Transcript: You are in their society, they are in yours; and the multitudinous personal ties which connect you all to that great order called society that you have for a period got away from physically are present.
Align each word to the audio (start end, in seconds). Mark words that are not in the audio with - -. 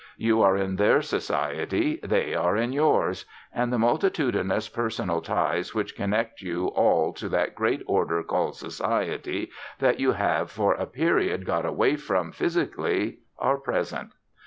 You 0.17 0.41
are 0.41 0.57
in 0.57 0.77
their 0.77 1.03
society, 1.03 1.99
they 2.01 2.33
are 2.33 2.57
in 2.57 2.73
yours; 2.73 3.23
and 3.53 3.71
the 3.71 3.77
multitudinous 3.77 4.67
personal 4.67 5.21
ties 5.21 5.75
which 5.75 5.95
connect 5.95 6.41
you 6.41 6.69
all 6.69 7.13
to 7.13 7.29
that 7.29 7.53
great 7.53 7.83
order 7.85 8.23
called 8.23 8.55
society 8.55 9.51
that 9.77 9.99
you 9.99 10.13
have 10.13 10.49
for 10.49 10.73
a 10.73 10.87
period 10.87 11.45
got 11.45 11.67
away 11.67 11.97
from 11.97 12.31
physically 12.31 13.19
are 13.37 13.57
present. 13.59 14.13